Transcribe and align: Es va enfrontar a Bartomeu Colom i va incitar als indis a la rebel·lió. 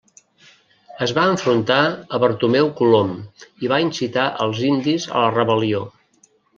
Es 1.05 1.13
va 1.17 1.25
enfrontar 1.33 1.77
a 1.89 2.21
Bartomeu 2.25 2.73
Colom 2.81 3.15
i 3.67 3.73
va 3.75 3.83
incitar 3.87 4.27
als 4.49 4.67
indis 4.75 5.11
a 5.17 5.25
la 5.27 5.33
rebel·lió. 5.41 5.89